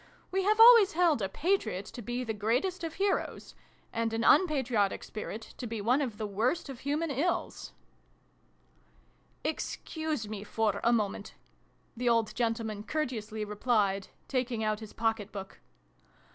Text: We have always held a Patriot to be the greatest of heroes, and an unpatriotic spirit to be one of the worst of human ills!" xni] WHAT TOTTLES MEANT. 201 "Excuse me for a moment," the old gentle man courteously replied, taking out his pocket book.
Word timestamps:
We 0.31 0.41
have 0.45 0.59
always 0.59 0.93
held 0.93 1.21
a 1.21 1.29
Patriot 1.29 1.85
to 1.85 2.01
be 2.01 2.23
the 2.23 2.33
greatest 2.33 2.83
of 2.83 2.95
heroes, 2.95 3.53
and 3.93 4.11
an 4.13 4.23
unpatriotic 4.23 5.03
spirit 5.03 5.53
to 5.59 5.67
be 5.67 5.79
one 5.79 6.01
of 6.01 6.17
the 6.17 6.25
worst 6.25 6.69
of 6.69 6.79
human 6.79 7.11
ills!" 7.11 7.71
xni] 9.45 9.45
WHAT 9.45 9.45
TOTTLES 9.45 9.45
MEANT. 9.45 9.53
201 9.53 9.53
"Excuse 9.53 10.29
me 10.29 10.43
for 10.43 10.79
a 10.83 10.91
moment," 10.91 11.35
the 11.95 12.09
old 12.09 12.33
gentle 12.33 12.65
man 12.65 12.81
courteously 12.81 13.45
replied, 13.45 14.07
taking 14.27 14.63
out 14.63 14.79
his 14.79 14.93
pocket 14.93 15.31
book. 15.31 15.59